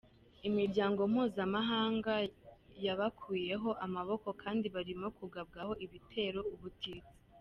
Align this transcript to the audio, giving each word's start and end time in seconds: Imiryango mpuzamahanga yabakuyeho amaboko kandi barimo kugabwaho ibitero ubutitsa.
Imiryango 0.47 1.01
mpuzamahanga 1.11 2.13
yabakuyeho 2.85 3.69
amaboko 3.85 4.27
kandi 4.41 4.65
barimo 4.75 5.07
kugabwaho 5.17 5.73
ibitero 5.85 6.41
ubutitsa. 6.55 7.11